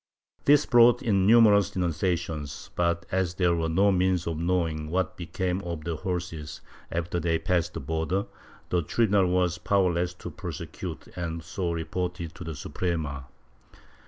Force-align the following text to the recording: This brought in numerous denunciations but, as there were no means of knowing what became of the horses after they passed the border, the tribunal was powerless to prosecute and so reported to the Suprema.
This 0.45 0.65
brought 0.65 1.03
in 1.03 1.27
numerous 1.27 1.69
denunciations 1.69 2.71
but, 2.75 3.05
as 3.11 3.35
there 3.35 3.53
were 3.55 3.69
no 3.69 3.91
means 3.91 4.25
of 4.25 4.39
knowing 4.39 4.89
what 4.89 5.15
became 5.15 5.61
of 5.61 5.83
the 5.83 5.95
horses 5.97 6.61
after 6.91 7.19
they 7.19 7.37
passed 7.37 7.75
the 7.75 7.81
border, 7.81 8.25
the 8.69 8.81
tribunal 8.81 9.27
was 9.27 9.59
powerless 9.59 10.15
to 10.15 10.31
prosecute 10.31 11.05
and 11.15 11.43
so 11.43 11.71
reported 11.71 12.33
to 12.33 12.43
the 12.43 12.55
Suprema. 12.55 13.27